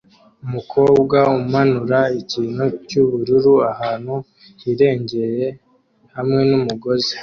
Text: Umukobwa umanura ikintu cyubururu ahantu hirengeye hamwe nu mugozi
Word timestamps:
Umukobwa 0.45 1.17
umanura 1.39 1.99
ikintu 2.21 2.63
cyubururu 2.87 3.53
ahantu 3.71 4.15
hirengeye 4.61 5.45
hamwe 6.15 6.41
nu 6.49 6.57
mugozi 6.65 7.13